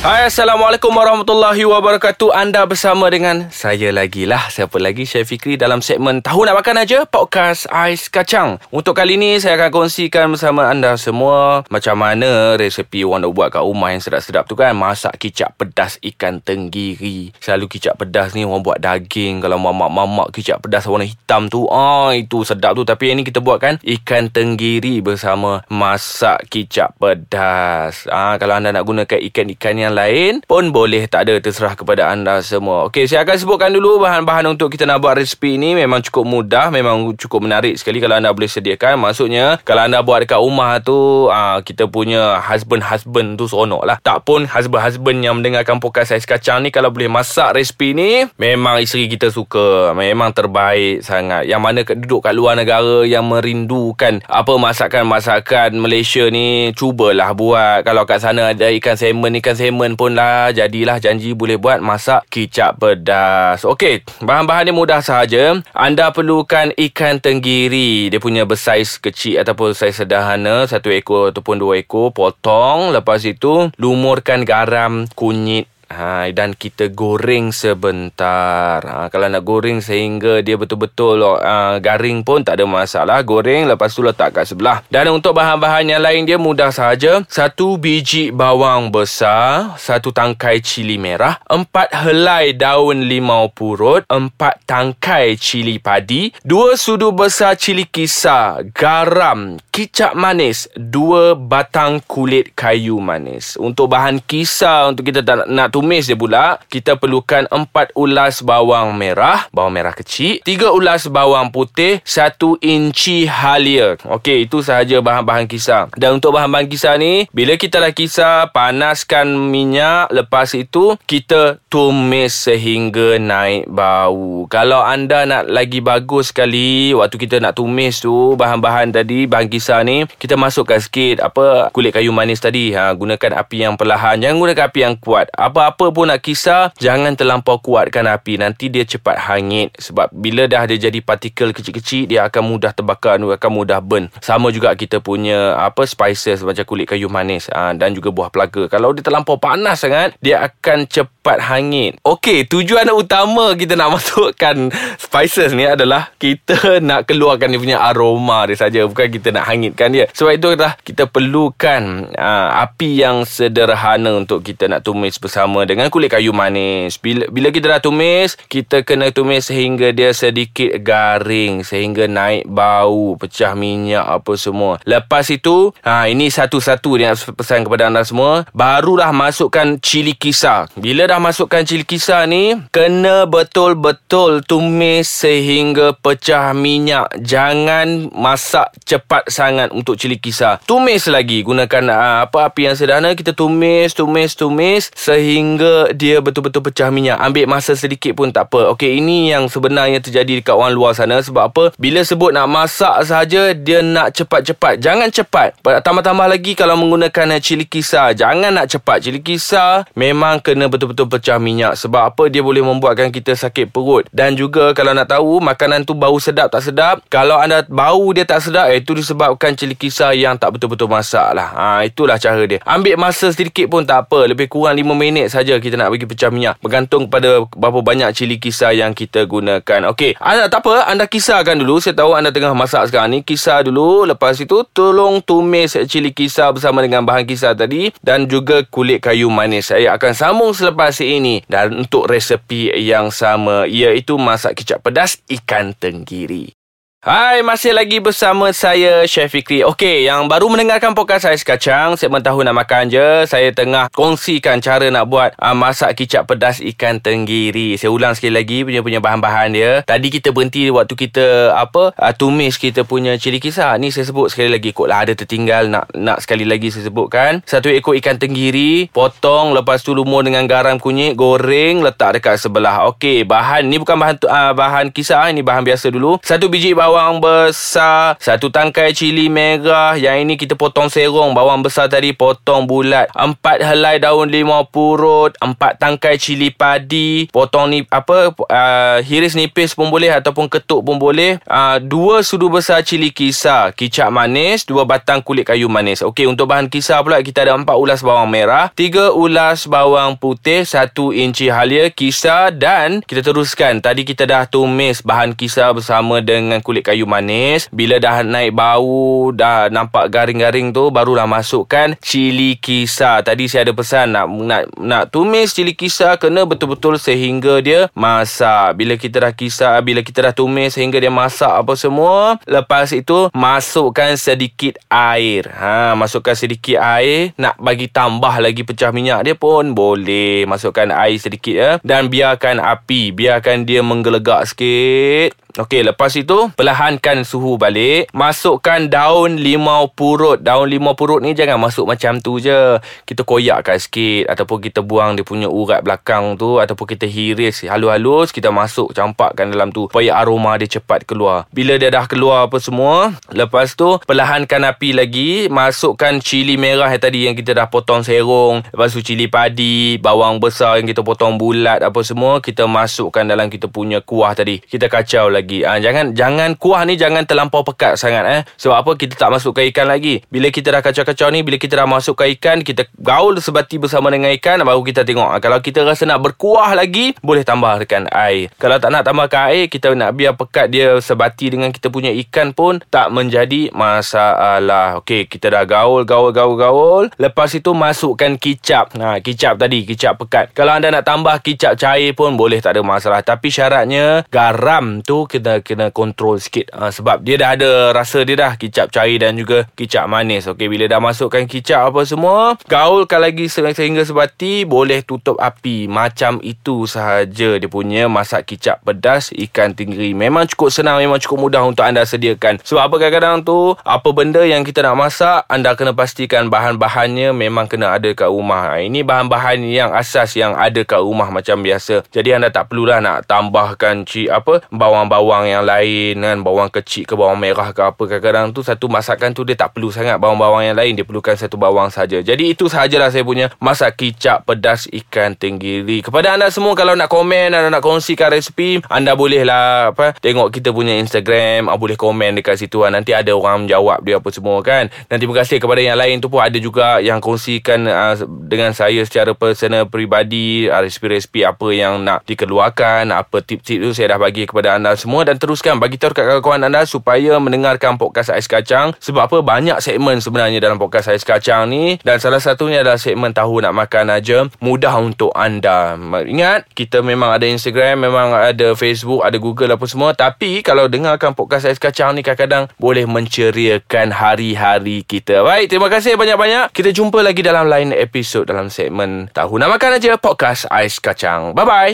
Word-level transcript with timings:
Hai 0.00 0.32
Assalamualaikum 0.32 0.96
warahmatullahi 0.96 1.60
wabarakatuh. 1.68 2.32
Anda 2.32 2.64
bersama 2.64 3.12
dengan 3.12 3.52
saya 3.52 3.92
lagi 3.92 4.24
lah. 4.24 4.48
Siapa 4.48 4.80
lagi? 4.80 5.04
Chef 5.04 5.28
Fikri 5.28 5.60
dalam 5.60 5.84
segmen 5.84 6.24
Tahu 6.24 6.48
Nak 6.48 6.56
Makan 6.56 6.80
Aja 6.80 7.04
Podcast 7.04 7.68
Ais 7.68 8.08
Kacang. 8.08 8.56
Untuk 8.72 8.96
kali 8.96 9.20
ni 9.20 9.36
saya 9.36 9.60
akan 9.60 9.68
kongsikan 9.68 10.32
bersama 10.32 10.72
anda 10.72 10.96
semua 10.96 11.68
Macam 11.68 12.00
mana 12.00 12.56
resepi 12.56 13.04
orang 13.04 13.28
nak 13.28 13.36
buat 13.36 13.52
kat 13.52 13.60
rumah 13.60 13.92
yang 13.92 14.00
sedap-sedap 14.00 14.48
tu 14.48 14.56
kan. 14.56 14.72
Masak 14.72 15.20
kicap 15.20 15.52
pedas 15.60 16.00
ikan 16.00 16.40
tenggiri. 16.40 17.36
Selalu 17.36 17.68
kicap 17.68 18.00
pedas 18.00 18.32
ni 18.32 18.48
orang 18.48 18.64
buat 18.64 18.80
daging. 18.80 19.44
Kalau 19.44 19.60
mamak-mamak 19.60 20.32
kicap 20.32 20.64
pedas 20.64 20.88
warna 20.88 21.04
hitam 21.04 21.52
tu 21.52 21.68
Ah 21.68 22.16
Itu 22.16 22.40
sedap 22.48 22.72
tu. 22.72 22.88
Tapi 22.88 23.12
yang 23.12 23.20
ni 23.20 23.28
kita 23.28 23.44
buat 23.44 23.60
kan 23.60 23.76
Ikan 23.84 24.32
tenggiri 24.32 25.04
bersama 25.04 25.60
masak 25.68 26.48
kicap 26.48 26.96
pedas. 26.96 28.08
Ah 28.08 28.40
Kalau 28.40 28.56
anda 28.56 28.72
nak 28.72 28.88
gunakan 28.88 29.20
ikan-ikan 29.28 29.76
yang 29.76 29.89
yang 29.90 29.98
lain 29.98 30.32
pun 30.46 30.70
boleh 30.70 31.10
tak 31.10 31.26
ada 31.26 31.42
terserah 31.42 31.74
kepada 31.74 32.14
anda 32.14 32.38
semua. 32.46 32.86
Okey, 32.86 33.10
saya 33.10 33.26
akan 33.26 33.34
sebutkan 33.34 33.74
dulu 33.74 33.98
bahan-bahan 33.98 34.46
untuk 34.46 34.70
kita 34.70 34.86
nak 34.86 35.02
buat 35.02 35.18
resipi 35.18 35.58
ni 35.58 35.74
memang 35.74 35.98
cukup 36.06 36.22
mudah, 36.22 36.70
memang 36.70 37.18
cukup 37.18 37.42
menarik 37.42 37.74
sekali 37.74 37.98
kalau 37.98 38.14
anda 38.14 38.30
boleh 38.30 38.46
sediakan. 38.46 39.02
Maksudnya 39.02 39.58
kalau 39.66 39.90
anda 39.90 39.98
buat 40.06 40.22
dekat 40.22 40.38
rumah 40.38 40.78
tu, 40.78 41.26
aa, 41.26 41.58
ah, 41.58 41.58
kita 41.66 41.90
punya 41.90 42.38
husband-husband 42.38 43.34
tu 43.34 43.50
seronok 43.50 43.82
lah. 43.82 43.98
Tak 43.98 44.22
pun 44.22 44.46
husband-husband 44.46 45.26
yang 45.26 45.42
mendengarkan 45.42 45.82
podcast 45.82 46.14
Ais 46.14 46.22
Kacang 46.22 46.62
ni 46.62 46.70
kalau 46.70 46.94
boleh 46.94 47.10
masak 47.10 47.58
resipi 47.58 47.90
ni, 47.90 48.30
memang 48.38 48.78
isteri 48.78 49.10
kita 49.10 49.34
suka. 49.34 49.90
Memang 49.98 50.30
terbaik 50.30 51.02
sangat. 51.02 51.50
Yang 51.50 51.60
mana 51.66 51.78
duduk 51.82 52.22
kat 52.22 52.38
luar 52.38 52.54
negara 52.54 53.02
yang 53.02 53.26
merindukan 53.26 54.22
apa 54.30 54.52
masakan-masakan 54.54 55.74
Malaysia 55.74 56.30
ni, 56.30 56.70
cubalah 56.78 57.34
buat. 57.34 57.82
Kalau 57.82 58.06
kat 58.06 58.22
sana 58.22 58.54
ada 58.54 58.70
ikan 58.70 58.94
salmon, 58.94 59.40
ikan 59.40 59.56
salmon 59.56 59.79
moment 59.80 59.96
pun 59.96 60.12
lah 60.12 60.52
Jadilah 60.52 61.00
janji 61.00 61.32
boleh 61.32 61.56
buat 61.56 61.80
masak 61.80 62.28
kicap 62.28 62.76
pedas. 62.76 63.64
Okey, 63.64 64.04
bahan-bahan 64.20 64.68
ni 64.68 64.72
mudah 64.76 65.00
sahaja. 65.00 65.56
Anda 65.72 66.12
perlukan 66.12 66.76
ikan 66.76 67.16
tenggiri. 67.16 68.12
Dia 68.12 68.20
punya 68.20 68.44
bersaiz 68.44 69.00
kecil 69.00 69.40
ataupun 69.40 69.72
saiz 69.72 69.96
sederhana 69.96 70.68
Satu 70.68 70.92
ekor 70.92 71.32
ataupun 71.32 71.56
dua 71.56 71.80
ekor 71.80 72.12
Potong, 72.12 72.92
lepas 72.92 73.24
itu 73.24 73.72
lumurkan 73.80 74.44
garam, 74.44 75.08
kunyit 75.16 75.64
Ha, 75.90 76.30
dan 76.30 76.54
kita 76.54 76.86
goreng 76.94 77.50
sebentar. 77.50 78.78
Ha, 78.78 79.10
kalau 79.10 79.26
nak 79.26 79.42
goreng 79.42 79.82
sehingga 79.82 80.38
dia 80.38 80.54
betul-betul 80.54 81.18
uh, 81.18 81.82
garing 81.82 82.22
pun 82.22 82.46
tak 82.46 82.62
ada 82.62 82.64
masalah. 82.70 83.18
Goreng 83.26 83.66
lepas 83.66 83.90
tu 83.90 84.06
letak 84.06 84.38
kat 84.38 84.46
sebelah. 84.46 84.86
Dan 84.86 85.10
untuk 85.10 85.34
bahan-bahan 85.34 85.90
yang 85.90 85.98
lain 85.98 86.30
dia 86.30 86.38
mudah 86.38 86.70
sahaja. 86.70 87.26
Satu 87.26 87.74
biji 87.74 88.30
bawang 88.30 88.94
besar. 88.94 89.74
Satu 89.82 90.14
tangkai 90.14 90.62
cili 90.62 90.94
merah. 90.94 91.42
Empat 91.50 91.90
helai 91.90 92.54
daun 92.54 93.10
limau 93.10 93.50
purut. 93.50 94.06
Empat 94.06 94.62
tangkai 94.70 95.34
cili 95.34 95.82
padi. 95.82 96.30
Dua 96.46 96.78
sudu 96.78 97.10
besar 97.10 97.58
cili 97.58 97.82
kisar. 97.90 98.62
Garam. 98.70 99.58
Kicap 99.74 100.14
manis. 100.14 100.70
Dua 100.78 101.34
batang 101.34 101.98
kulit 102.06 102.54
kayu 102.54 103.02
manis. 103.02 103.58
Untuk 103.58 103.90
bahan 103.90 104.22
kisar 104.22 104.94
untuk 104.94 105.10
kita 105.10 105.26
nak, 105.26 105.50
nak 105.50 105.79
tumis 105.80 106.04
dia 106.04 106.12
pula 106.12 106.60
kita 106.68 107.00
perlukan 107.00 107.48
4 107.48 107.96
ulas 107.96 108.44
bawang 108.44 108.92
merah 108.92 109.48
bawang 109.48 109.72
merah 109.72 109.96
kecil 109.96 110.36
3 110.44 110.76
ulas 110.76 111.08
bawang 111.08 111.48
putih 111.48 112.04
1 112.04 112.36
inci 112.60 113.24
halia. 113.24 113.96
Okey 114.04 114.44
itu 114.44 114.60
sahaja 114.60 115.00
bahan-bahan 115.00 115.48
kisar. 115.48 115.88
Dan 115.96 116.20
untuk 116.20 116.36
bahan-bahan 116.36 116.68
kisar 116.68 117.00
ni 117.00 117.24
bila 117.32 117.56
kita 117.56 117.80
dah 117.80 117.96
kisar 117.96 118.52
panaskan 118.52 119.48
minyak 119.48 120.12
lepas 120.12 120.52
itu 120.52 121.00
kita 121.08 121.56
tumis 121.72 122.36
sehingga 122.36 123.16
naik 123.16 123.64
bau. 123.72 124.44
Kalau 124.52 124.84
anda 124.84 125.24
nak 125.24 125.48
lagi 125.48 125.80
bagus 125.80 126.28
sekali 126.28 126.92
waktu 126.92 127.16
kita 127.16 127.40
nak 127.40 127.56
tumis 127.56 128.04
tu 128.04 128.36
bahan-bahan 128.36 128.92
tadi 128.92 129.24
bahan 129.24 129.48
kisar 129.48 129.80
ni 129.88 130.04
kita 130.20 130.36
masukkan 130.36 130.76
sikit 130.76 131.24
apa 131.24 131.72
kulit 131.72 131.96
kayu 131.96 132.12
manis 132.12 132.44
tadi. 132.44 132.76
Ha 132.76 132.92
gunakan 132.92 133.40
api 133.40 133.64
yang 133.64 133.80
perlahan. 133.80 134.20
Jangan 134.20 134.36
gunakan 134.36 134.64
api 134.68 134.80
yang 134.84 134.94
kuat. 135.00 135.32
Apa 135.32 135.69
apa 135.70 135.94
pun 135.94 136.10
nak 136.10 136.18
kisar 136.18 136.74
Jangan 136.82 137.14
terlampau 137.14 137.62
kuatkan 137.62 138.10
api. 138.10 138.42
Nanti 138.42 138.66
dia 138.66 138.82
cepat 138.82 139.30
hangit. 139.30 139.70
Sebab 139.78 140.10
bila 140.10 140.50
dah 140.50 140.66
dia 140.66 140.90
jadi 140.90 140.98
partikel 140.98 141.54
kecil-kecil 141.54 142.10
Dia 142.10 142.26
akan 142.26 142.42
mudah 142.42 142.74
terbakar 142.74 143.22
Dia 143.22 143.38
akan 143.38 143.50
mudah 143.54 143.78
burn. 143.78 144.10
Sama 144.18 144.50
juga 144.50 144.74
kita 144.74 144.98
punya 144.98 145.54
Apa 145.54 145.86
spices 145.86 146.42
Macam 146.42 146.66
kulit 146.66 146.90
kayu 146.90 147.06
manis 147.06 147.46
ha, 147.54 147.70
Dan 147.70 147.94
juga 147.94 148.10
buah 148.10 148.34
pelaga. 148.34 148.66
Kalau 148.66 148.90
dia 148.90 149.06
terlampau 149.06 149.38
panas 149.38 149.78
sangat 149.78 150.18
Dia 150.18 150.42
akan 150.50 150.90
cepat 150.90 151.38
hangit. 151.46 152.02
Okey 152.02 152.50
Tujuan 152.50 152.90
utama 152.90 153.54
kita 153.54 153.78
nak 153.78 153.92
masukkan 154.00 154.74
Spices 154.98 155.54
ni 155.54 155.70
adalah 155.70 156.10
Kita 156.18 156.82
nak 156.82 157.06
keluarkan 157.06 157.54
dia 157.54 157.60
punya 157.62 157.78
aroma 157.78 158.42
dia 158.50 158.58
saja. 158.58 158.82
Bukan 158.90 159.06
kita 159.06 159.30
nak 159.30 159.46
hangitkan 159.46 159.94
dia. 159.94 160.10
Sebab 160.10 160.32
itu 160.34 160.46
adalah 160.58 160.74
Kita 160.82 161.06
perlukan 161.06 162.10
aa, 162.18 162.66
Api 162.66 162.98
yang 162.98 163.22
sederhana 163.22 164.18
Untuk 164.18 164.42
kita 164.42 164.66
nak 164.66 164.82
tumis 164.82 165.20
bersama 165.20 165.59
Dengan 165.64 165.86
kulit 165.86 166.00
kulit 166.00 166.16
kayu 166.16 166.32
manis. 166.32 166.96
Bila 166.96 167.28
bila 167.28 167.52
kita 167.52 167.76
dah 167.76 167.80
tumis, 167.84 168.40
kita 168.48 168.88
kena 168.88 169.12
tumis 169.12 169.52
sehingga 169.52 169.92
dia 169.92 170.16
sedikit 170.16 170.80
garing 170.80 171.60
sehingga 171.60 172.08
naik 172.08 172.48
bau, 172.48 173.20
pecah 173.20 173.52
minyak 173.52 174.00
apa 174.00 174.32
semua. 174.40 174.80
Lepas 174.88 175.28
itu, 175.28 175.76
ha 175.84 176.08
ini 176.08 176.32
satu-satu 176.32 176.96
yang 176.96 177.12
pesan 177.36 177.68
kepada 177.68 177.92
anda 177.92 178.00
semua, 178.00 178.48
barulah 178.56 179.12
masukkan 179.12 179.76
cili 179.84 180.16
kisar. 180.16 180.72
Bila 180.72 181.04
dah 181.04 181.20
masukkan 181.20 181.68
cili 181.68 181.84
kisar 181.84 182.24
ni, 182.24 182.56
kena 182.72 183.28
betul-betul 183.28 184.40
tumis 184.48 185.04
sehingga 185.04 185.92
pecah 186.00 186.56
minyak. 186.56 187.12
Jangan 187.20 188.08
masak 188.16 188.72
cepat 188.88 189.28
sangat 189.28 189.68
untuk 189.76 190.00
cili 190.00 190.16
kisar. 190.16 190.64
Tumis 190.64 191.04
lagi 191.12 191.44
gunakan 191.44 191.84
ha, 191.92 192.24
apa 192.24 192.48
api 192.48 192.72
yang 192.72 192.76
sederhana 192.80 193.12
kita 193.12 193.36
tumis, 193.36 193.92
tumis, 193.92 194.32
tumis 194.32 194.88
sehingga 194.96 195.49
dia 195.96 196.20
betul-betul 196.20 196.60
pecah 196.68 196.92
minyak. 196.92 197.18
Ambil 197.18 197.48
masa 197.48 197.72
sedikit 197.74 198.14
pun 198.14 198.30
tak 198.30 198.52
apa. 198.52 198.70
Okey 198.76 199.00
ini 199.00 199.32
yang 199.32 199.48
sebenarnya 199.50 199.98
terjadi 199.98 200.44
dekat 200.44 200.54
orang 200.54 200.76
luar 200.76 200.92
sana. 200.92 201.18
Sebab 201.18 201.44
apa? 201.50 201.64
Bila 201.80 202.04
sebut 202.04 202.30
nak 202.30 202.46
masak 202.46 203.08
sahaja 203.08 203.56
Dia 203.56 203.80
nak 203.80 204.12
cepat-cepat. 204.14 204.78
Jangan 204.78 205.08
cepat. 205.10 205.56
Tambah-tambah 205.62 206.26
lagi 206.28 206.52
kalau 206.54 206.76
menggunakan 206.76 207.40
cili 207.40 207.64
kisar. 207.64 208.12
Jangan 208.14 208.52
nak 208.52 208.70
cepat. 208.70 209.02
Cili 209.02 209.24
kisar 209.24 209.88
memang 209.96 210.38
kena 210.38 210.68
betul-betul 210.68 211.08
pecah 211.08 211.40
minyak. 211.40 211.74
Sebab 211.80 212.14
apa? 212.14 212.28
Dia 212.28 212.44
boleh 212.44 212.60
membuatkan 212.60 213.08
kita 213.10 213.32
sakit 213.34 213.72
perut. 213.72 214.06
Dan 214.12 214.36
juga 214.36 214.76
kalau 214.76 214.92
nak 214.92 215.08
tahu 215.08 215.40
Makanan 215.40 215.88
tu 215.88 215.96
bau 215.96 216.18
sedap 216.20 216.52
tak 216.52 216.62
sedap? 216.62 217.00
Kalau 217.08 217.40
anda 217.40 217.64
bau 217.64 218.12
dia 218.12 218.28
tak 218.28 218.44
sedap 218.44 218.68
eh, 218.68 218.82
Itu 218.82 218.92
disebabkan 218.92 219.56
cili 219.56 219.72
kisar 219.72 220.12
yang 220.12 220.36
tak 220.36 220.52
betul-betul 220.54 220.90
masak 220.90 221.32
lah. 221.32 221.48
Ha, 221.54 221.64
Itulah 221.86 222.20
cara 222.20 222.42
dia. 222.44 222.58
Ambil 222.66 222.98
masa 223.00 223.32
sedikit 223.32 223.70
pun 223.70 223.86
tak 223.86 224.08
apa. 224.08 224.26
Lebih 224.28 224.50
kurang 224.50 224.76
5 224.76 224.84
minit 224.92 225.32
saja 225.40 225.56
kita 225.56 225.80
nak 225.80 225.90
bagi 225.90 226.04
pecah 226.04 226.28
minyak. 226.28 226.60
Bergantung 226.60 227.08
pada 227.08 227.48
berapa 227.48 227.80
banyak 227.80 228.12
cili 228.12 228.36
kisar 228.36 228.76
yang 228.76 228.92
kita 228.92 229.24
gunakan. 229.24 229.90
Okey 229.96 230.20
anda 230.20 230.52
tak 230.52 230.62
apa 230.68 230.86
anda 230.86 231.08
kisarkan 231.08 231.58
dulu. 231.64 231.80
Saya 231.80 231.96
tahu 231.96 232.12
anda 232.12 232.28
tengah 232.28 232.52
masak 232.52 232.92
sekarang 232.92 233.16
ni. 233.16 233.18
Kisar 233.24 233.64
dulu 233.64 234.04
lepas 234.04 234.36
itu 234.36 234.62
tolong 234.76 235.24
tumis 235.24 235.74
cili 235.88 236.12
kisar 236.12 236.52
bersama 236.52 236.84
dengan 236.84 237.02
bahan 237.02 237.24
kisar 237.24 237.56
tadi 237.56 237.88
dan 238.04 238.28
juga 238.28 238.62
kulit 238.68 239.00
kayu 239.00 239.32
manis. 239.32 239.72
Saya 239.72 239.96
akan 239.96 240.12
sambung 240.12 240.52
selepas 240.52 240.94
ini 241.00 241.40
dan 241.48 241.72
untuk 241.72 242.06
resepi 242.06 242.76
yang 242.76 243.08
sama 243.08 243.64
iaitu 243.64 244.20
masak 244.20 244.60
kicap 244.60 244.84
pedas 244.84 245.16
ikan 245.26 245.72
tenggiri 245.72 246.59
Hai, 247.00 247.40
masih 247.40 247.72
lagi 247.72 247.96
bersama 247.96 248.52
saya 248.52 249.08
Chef 249.08 249.32
Fikri. 249.32 249.64
Okey, 249.64 250.04
yang 250.04 250.28
baru 250.28 250.52
mendengarkan 250.52 250.92
podcast 250.92 251.24
saya 251.24 251.32
sekacang, 251.32 251.96
segmen 251.96 252.20
tahu 252.20 252.44
nak 252.44 252.52
makan 252.52 252.92
je. 252.92 253.24
Saya 253.24 253.56
tengah 253.56 253.88
kongsikan 253.88 254.60
cara 254.60 254.84
nak 254.92 255.08
buat 255.08 255.32
uh, 255.40 255.56
masak 255.56 255.96
kicap 255.96 256.28
pedas 256.28 256.60
ikan 256.60 257.00
tenggiri. 257.00 257.80
Saya 257.80 257.88
ulang 257.88 258.12
sekali 258.12 258.36
lagi 258.36 258.68
punya 258.68 258.84
punya 258.84 259.00
bahan-bahan 259.00 259.48
dia. 259.48 259.80
Tadi 259.80 260.12
kita 260.12 260.28
berhenti 260.28 260.68
waktu 260.68 260.92
kita 260.92 261.56
apa? 261.56 261.96
Uh, 261.96 262.12
tumis 262.12 262.60
kita 262.60 262.84
punya 262.84 263.16
cili 263.16 263.40
kisar. 263.40 263.80
Ni 263.80 263.88
saya 263.88 264.04
sebut 264.04 264.28
sekali 264.28 264.52
lagi 264.52 264.68
lah 264.76 265.08
ada 265.08 265.16
tertinggal 265.16 265.72
nak 265.72 265.88
nak 265.96 266.20
sekali 266.20 266.44
lagi 266.44 266.68
saya 266.68 266.84
sebutkan. 266.92 267.40
Satu 267.48 267.72
ekor 267.72 267.96
ikan 267.96 268.20
tenggiri, 268.20 268.92
potong 268.92 269.56
lepas 269.56 269.80
tu 269.80 269.96
lumur 269.96 270.20
dengan 270.20 270.44
garam 270.44 270.76
kunyit, 270.76 271.16
goreng, 271.16 271.80
letak 271.80 272.20
dekat 272.20 272.36
sebelah. 272.36 272.92
Okey, 272.92 273.24
bahan 273.24 273.64
ni 273.64 273.80
bukan 273.80 273.96
bahan 273.96 274.16
uh, 274.28 274.52
bahan 274.52 274.92
kisar, 274.92 275.32
ini 275.32 275.40
bahan 275.40 275.64
biasa 275.64 275.88
dulu. 275.88 276.20
Satu 276.20 276.52
biji 276.52 276.76
bawang 276.76 276.89
bawang 276.90 277.22
besar 277.22 278.18
Satu 278.18 278.50
tangkai 278.50 278.90
cili 278.90 279.30
merah 279.30 279.94
Yang 279.94 280.16
ini 280.26 280.34
kita 280.34 280.58
potong 280.58 280.90
serong 280.90 281.30
Bawang 281.30 281.62
besar 281.62 281.86
tadi 281.86 282.10
potong 282.10 282.66
bulat 282.66 283.06
Empat 283.14 283.62
helai 283.62 284.02
daun 284.02 284.26
limau 284.26 284.66
purut 284.66 285.30
Empat 285.38 285.78
tangkai 285.78 286.18
cili 286.18 286.50
padi 286.50 287.30
Potong 287.30 287.70
ni 287.70 287.86
apa 287.86 288.34
uh, 288.34 288.98
Hiris 289.06 289.38
nipis 289.38 289.78
pun 289.78 289.86
boleh 289.86 290.10
Ataupun 290.10 290.50
ketuk 290.50 290.82
pun 290.82 290.98
boleh. 290.98 291.38
Uh, 291.46 291.78
Dua 291.78 292.26
sudu 292.26 292.50
besar 292.50 292.82
cili 292.82 293.14
kisar 293.14 293.70
Kicap 293.78 294.10
manis 294.10 294.66
Dua 294.66 294.82
batang 294.82 295.22
kulit 295.22 295.46
kayu 295.46 295.70
manis. 295.70 296.02
Okey 296.02 296.26
untuk 296.26 296.50
bahan 296.50 296.66
kisar 296.66 297.06
pula 297.06 297.22
Kita 297.22 297.46
ada 297.46 297.54
empat 297.54 297.78
ulas 297.78 298.02
bawang 298.02 298.26
merah 298.26 298.74
Tiga 298.74 299.14
ulas 299.14 299.70
bawang 299.70 300.18
putih 300.18 300.66
Satu 300.66 301.14
inci 301.14 301.46
halia 301.46 301.86
Kisar 301.94 302.50
dan 302.50 303.06
Kita 303.06 303.22
teruskan. 303.22 303.78
Tadi 303.78 304.02
kita 304.02 304.26
dah 304.26 304.50
tumis 304.50 305.06
Bahan 305.06 305.38
kisar 305.38 305.70
bersama 305.70 306.18
dengan 306.18 306.58
kulit 306.58 306.79
kayu 306.84 307.08
manis. 307.08 307.70
Bila 307.70 307.96
dah 307.96 308.20
naik 308.20 308.52
bau 308.52 309.32
Dah 309.32 309.72
nampak 309.72 310.12
garing-garing 310.12 310.74
tu 310.74 310.92
Barulah 310.92 311.24
masukkan 311.24 311.96
Cili 312.02 312.58
kisar. 312.58 313.22
Tadi 313.24 313.46
saya 313.46 313.64
ada 313.64 313.72
pesan 313.72 314.12
Nak 314.12 314.26
nak, 314.28 314.62
nak 314.76 315.02
tumis 315.08 315.56
cili 315.56 315.72
kisar 315.72 316.18
Kena 316.20 316.44
betul-betul 316.44 317.00
sehingga 317.00 317.62
dia 317.64 317.88
masak. 317.96 318.76
Bila 318.76 319.00
kita 319.00 319.24
dah 319.24 319.32
kisar 319.32 319.80
Bila 319.80 320.04
kita 320.04 320.28
dah 320.28 320.34
tumis 320.34 320.76
Sehingga 320.76 321.00
dia 321.00 321.08
masak 321.08 321.50
apa 321.50 321.72
semua 321.78 322.36
Lepas 322.44 322.92
itu 322.92 323.32
Masukkan 323.32 324.12
sedikit 324.20 324.76
air. 324.92 325.48
Ha, 325.56 325.96
Masukkan 325.96 326.36
sedikit 326.36 326.82
air 326.82 327.32
Nak 327.40 327.56
bagi 327.56 327.88
tambah 327.88 328.36
lagi 328.42 328.66
pecah 328.66 328.92
minyak 328.92 329.24
dia 329.24 329.34
pun 329.38 329.72
Boleh. 329.72 330.44
Masukkan 330.44 330.92
air 330.92 331.16
sedikit 331.16 331.54
ya. 331.54 331.70
Dan 331.80 332.12
biarkan 332.12 332.60
api 332.60 333.14
Biarkan 333.14 333.64
dia 333.64 333.80
menggelegak 333.80 334.44
sikit 334.50 335.39
Okey, 335.60 335.84
lepas 335.84 336.08
itu 336.16 336.48
perlahankan 336.56 337.20
suhu 337.20 337.60
balik. 337.60 338.08
Masukkan 338.16 338.88
daun 338.88 339.36
limau 339.36 339.92
purut. 339.92 340.40
Daun 340.40 340.72
limau 340.72 340.96
purut 340.96 341.20
ni 341.20 341.36
jangan 341.36 341.60
masuk 341.60 341.84
macam 341.84 342.16
tu 342.16 342.40
je. 342.40 342.80
Kita 343.04 343.28
koyakkan 343.28 343.76
sikit 343.76 344.32
ataupun 344.32 344.64
kita 344.64 344.80
buang 344.80 345.20
dia 345.20 345.24
punya 345.28 345.52
urat 345.52 345.84
belakang 345.84 346.40
tu 346.40 346.56
ataupun 346.56 346.96
kita 346.96 347.04
hiris 347.04 347.68
halus-halus 347.68 348.32
kita 348.32 348.48
masuk 348.48 348.96
campakkan 348.96 349.52
dalam 349.52 349.68
tu 349.68 349.84
supaya 349.92 350.16
aroma 350.16 350.56
dia 350.56 350.80
cepat 350.80 351.04
keluar. 351.04 351.44
Bila 351.52 351.76
dia 351.76 351.92
dah 351.92 352.08
keluar 352.08 352.48
apa 352.48 352.56
semua, 352.56 353.12
lepas 353.28 353.76
tu 353.76 354.00
perlahankan 354.08 354.64
api 354.64 354.96
lagi, 354.96 355.52
masukkan 355.52 356.24
cili 356.24 356.56
merah 356.56 356.88
yang 356.88 357.04
tadi 357.04 357.28
yang 357.28 357.36
kita 357.36 357.52
dah 357.52 357.68
potong 357.68 358.00
serong, 358.00 358.64
lepas 358.72 358.96
tu 358.96 359.04
cili 359.04 359.28
padi, 359.28 360.00
bawang 360.00 360.40
besar 360.40 360.80
yang 360.80 360.88
kita 360.88 361.04
potong 361.04 361.36
bulat 361.36 361.84
apa 361.84 362.00
semua, 362.00 362.40
kita 362.40 362.64
masukkan 362.64 363.28
dalam 363.28 363.52
kita 363.52 363.68
punya 363.68 364.00
kuah 364.00 364.32
tadi. 364.32 364.64
Kita 364.64 364.88
kacau 364.88 365.28
lagi 365.28 365.49
lagi. 365.50 365.66
Ha, 365.66 365.82
jangan 365.82 366.14
jangan 366.14 366.54
kuah 366.54 366.86
ni 366.86 366.94
jangan 366.94 367.26
terlampau 367.26 367.66
pekat 367.66 367.98
sangat 367.98 368.24
eh. 368.30 368.42
Sebab 368.54 368.86
apa 368.86 368.90
kita 368.94 369.18
tak 369.18 369.34
masukkan 369.34 369.66
ikan 369.74 369.90
lagi. 369.90 370.22
Bila 370.30 370.54
kita 370.54 370.70
dah 370.70 370.78
kacau-kacau 370.78 371.26
ni, 371.34 371.42
bila 371.42 371.58
kita 371.58 371.82
dah 371.82 371.88
masukkan 371.90 372.30
ikan, 372.38 372.62
kita 372.62 372.86
gaul 373.02 373.34
sebati 373.42 373.82
bersama 373.82 374.14
dengan 374.14 374.30
ikan 374.38 374.62
baru 374.62 374.86
kita 374.86 375.02
tengok. 375.02 375.26
Ha, 375.26 375.36
kalau 375.42 375.58
kita 375.58 375.82
rasa 375.82 376.06
nak 376.06 376.22
berkuah 376.22 376.78
lagi, 376.78 377.18
boleh 377.18 377.42
tambahkan 377.42 378.06
air. 378.14 378.54
Kalau 378.62 378.78
tak 378.78 378.94
nak 378.94 379.02
tambahkan 379.02 379.50
air, 379.50 379.66
kita 379.66 379.90
nak 379.98 380.14
biar 380.14 380.38
pekat 380.38 380.70
dia 380.70 380.94
sebati 381.02 381.50
dengan 381.50 381.74
kita 381.74 381.90
punya 381.90 382.14
ikan 382.22 382.54
pun 382.54 382.78
tak 382.86 383.10
menjadi 383.10 383.74
masalah. 383.74 385.02
Okey, 385.02 385.26
kita 385.26 385.50
dah 385.50 385.64
gaul 385.66 386.06
gaul 386.06 386.30
gaul 386.30 386.54
gaul. 386.54 387.04
Lepas 387.18 387.58
itu 387.58 387.74
masukkan 387.74 388.38
kicap. 388.38 388.94
Ha, 388.94 389.18
kicap 389.18 389.58
tadi, 389.58 389.82
kicap 389.82 390.20
pekat. 390.22 390.54
Kalau 390.54 390.76
anda 390.76 390.92
nak 390.92 391.02
tambah 391.02 391.34
kicap 391.42 391.74
cair 391.74 392.14
pun 392.14 392.38
boleh 392.38 392.62
tak 392.62 392.78
ada 392.78 392.82
masalah. 392.84 393.24
Tapi 393.24 393.48
syaratnya 393.50 394.22
garam 394.28 395.00
tu 395.00 395.24
kena 395.30 395.62
kena 395.62 395.94
kontrol 395.94 396.42
sikit. 396.42 396.74
Ha, 396.74 396.90
sebab 396.90 397.22
dia 397.22 397.38
dah 397.38 397.54
ada 397.54 397.70
rasa 397.94 398.26
dia 398.26 398.34
dah 398.34 398.58
kicap 398.58 398.90
cair 398.90 399.22
dan 399.22 399.38
juga 399.38 399.70
kicap 399.78 400.10
manis. 400.10 400.50
Okey 400.50 400.66
bila 400.66 400.90
dah 400.90 400.98
masukkan 400.98 401.46
kicap 401.46 401.94
apa 401.94 402.02
semua 402.02 402.58
gaulkan 402.66 403.22
lagi 403.22 403.46
sehingga 403.46 404.02
sebati 404.02 404.66
boleh 404.66 405.06
tutup 405.06 405.38
api. 405.38 405.86
Macam 405.86 406.42
itu 406.42 406.90
sahaja 406.90 407.62
dia 407.62 407.70
punya 407.70 408.10
masak 408.10 408.50
kicap 408.50 408.82
pedas 408.82 409.30
ikan 409.30 409.70
tenggiri 409.70 410.10
memang 410.16 410.50
cukup 410.50 410.74
senang 410.74 410.98
memang 410.98 411.22
cukup 411.22 411.46
mudah 411.46 411.62
untuk 411.62 411.86
anda 411.86 412.02
sediakan. 412.02 412.58
Sebab 412.66 412.82
apa 412.90 412.94
kadang-kadang 412.98 413.46
tu? 413.46 413.78
Apa 413.86 414.10
benda 414.10 414.42
yang 414.42 414.66
kita 414.66 414.82
nak 414.82 414.98
masak 414.98 415.46
anda 415.46 415.78
kena 415.78 415.94
pastikan 415.94 416.50
bahan-bahannya 416.50 417.30
memang 417.30 417.70
kena 417.70 417.94
ada 417.94 418.10
kat 418.10 418.26
rumah. 418.26 418.74
Ha, 418.74 418.82
ini 418.82 419.06
bahan-bahan 419.06 419.62
yang 419.68 419.94
asas 419.94 420.34
yang 420.34 420.56
ada 420.56 420.82
kat 420.82 420.98
rumah 420.98 421.28
macam 421.30 421.60
biasa. 421.60 422.02
Jadi 422.08 422.34
anda 422.34 422.48
tak 422.48 422.72
perlulah 422.72 422.98
nak 422.98 423.28
tambahkan 423.28 424.08
ci 424.08 424.26
apa 424.26 424.64
bawang-bawang 424.72 425.19
bawang 425.20 425.44
yang 425.44 425.68
lain 425.68 426.16
kan 426.16 426.40
bawang 426.40 426.72
kecil 426.72 427.04
ke 427.04 427.12
bawang 427.12 427.36
merah 427.36 427.76
ke 427.76 427.84
apa 427.84 428.00
kadang-kadang 428.08 428.56
tu 428.56 428.64
satu 428.64 428.88
masakan 428.88 429.36
tu 429.36 429.44
dia 429.44 429.52
tak 429.52 429.76
perlu 429.76 429.92
sangat 429.92 430.16
bawang-bawang 430.16 430.72
yang 430.72 430.76
lain 430.80 430.96
dia 430.96 431.04
perlukan 431.04 431.36
satu 431.36 431.60
bawang 431.60 431.92
saja. 431.92 432.24
Jadi 432.24 432.56
itu 432.56 432.72
sahajalah 432.72 433.12
saya 433.12 433.20
punya 433.20 433.52
masak 433.60 434.00
kicap 434.00 434.48
pedas 434.48 434.88
ikan 434.88 435.36
tenggiri. 435.36 436.00
Kepada 436.00 436.40
anda 436.40 436.48
semua 436.48 436.72
kalau 436.72 436.96
nak 436.96 437.12
komen 437.12 437.52
anda 437.52 437.68
nak 437.68 437.84
kongsikan 437.84 438.32
resepi 438.32 438.80
anda 438.88 439.12
bolehlah 439.12 439.92
apa 439.92 440.16
tengok 440.16 440.48
kita 440.48 440.72
punya 440.72 440.96
Instagram 440.96 441.68
ah, 441.68 441.76
boleh 441.76 442.00
komen 442.00 442.40
dekat 442.40 442.56
situ 442.56 442.80
ah. 442.80 442.88
nanti 442.88 443.12
ada 443.12 443.28
orang 443.36 443.68
menjawab 443.68 444.00
dia 444.00 444.16
apa 444.16 444.28
semua 444.32 444.64
kan. 444.64 444.88
Dan 445.12 445.20
terima 445.20 445.44
kasih 445.44 445.60
kepada 445.60 445.84
yang 445.84 446.00
lain 446.00 446.24
tu 446.24 446.32
pun 446.32 446.40
ada 446.40 446.56
juga 446.56 447.04
yang 447.04 447.20
kongsikan 447.20 447.84
uh, 447.84 448.16
dengan 448.48 448.72
saya 448.72 449.04
secara 449.04 449.36
personal 449.36 449.84
peribadi 449.84 450.64
uh, 450.72 450.80
resepi-resepi 450.80 451.44
apa 451.44 451.68
yang 451.76 452.00
nak 452.00 452.24
dikeluarkan 452.24 453.12
apa 453.12 453.44
tip-tip 453.44 453.82
tu 453.82 453.90
saya 453.92 454.16
dah 454.16 454.18
bagi 454.22 454.46
kepada 454.46 454.78
anda 454.78 454.94
semua 454.94 455.09
semua 455.10 455.26
dan 455.26 455.42
teruskan 455.42 455.82
bagi 455.82 455.98
tahu 455.98 456.14
dekat 456.14 456.38
kawan-kawan 456.38 456.70
anda 456.70 456.86
supaya 456.86 457.34
mendengarkan 457.42 457.98
podcast 457.98 458.30
Ais 458.30 458.46
Kacang. 458.46 458.94
Sebab 459.02 459.26
apa? 459.26 459.42
Banyak 459.42 459.82
segmen 459.82 460.22
sebenarnya 460.22 460.62
dalam 460.62 460.78
podcast 460.78 461.10
Ais 461.10 461.26
Kacang 461.26 461.66
ni. 461.66 461.98
Dan 462.06 462.22
salah 462.22 462.38
satunya 462.38 462.86
adalah 462.86 462.94
segmen 462.94 463.34
tahu 463.34 463.58
nak 463.58 463.74
makan 463.74 464.06
aja. 464.14 464.46
Mudah 464.62 464.94
untuk 465.02 465.34
anda. 465.34 465.98
Ingat 465.98 466.70
kita 466.78 467.02
memang 467.02 467.34
ada 467.34 467.42
Instagram 467.42 468.06
memang 468.06 468.30
ada 468.38 468.78
Facebook 468.78 469.26
ada 469.26 469.34
Google 469.42 469.74
apa 469.74 469.82
semua. 469.90 470.14
Tapi 470.14 470.62
kalau 470.62 470.86
dengarkan 470.86 471.34
podcast 471.34 471.66
Ais 471.66 471.82
Kacang 471.82 472.14
ni 472.14 472.22
kadang-kadang 472.22 472.70
boleh 472.78 473.02
menceriakan 473.10 474.14
hari-hari 474.14 475.02
kita. 475.02 475.42
Baik 475.42 475.74
terima 475.74 475.90
kasih 475.90 476.14
banyak-banyak. 476.14 476.70
Kita 476.70 476.94
jumpa 476.94 477.18
lagi 477.18 477.42
dalam 477.42 477.66
lain 477.66 477.90
episod 477.90 478.46
dalam 478.46 478.70
segmen 478.70 479.26
tahu 479.34 479.58
nak 479.58 479.74
makan 479.74 479.98
aja 479.98 480.14
podcast 480.22 480.70
Ais 480.70 481.02
Kacang. 481.02 481.50
Bye 481.50 481.66
bye 481.66 481.88